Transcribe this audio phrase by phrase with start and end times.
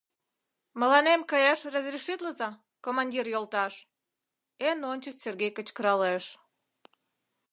[0.79, 2.49] —Мыланем каяш разрешитлыза,
[2.85, 3.73] командир йолташ!—
[4.69, 6.23] эн ончыч Сергей кычкыралеш.